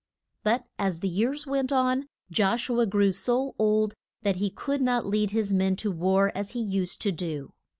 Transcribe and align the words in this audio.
But 0.41 0.65
as 0.79 1.01
the 1.01 1.07
years 1.07 1.45
went 1.45 1.71
on, 1.71 2.07
Josh 2.31 2.69
u 2.69 2.79
a 2.79 2.87
grew 2.87 3.11
so 3.11 3.53
old 3.59 3.93
that 4.23 4.37
he 4.37 4.49
could 4.49 4.81
not 4.81 5.05
lead 5.05 5.29
his 5.29 5.53
men 5.53 5.75
to 5.75 5.91
war 5.91 6.31
as 6.33 6.53
he 6.53 6.59
used 6.59 7.01
to 7.03 7.11
do. 7.11 7.53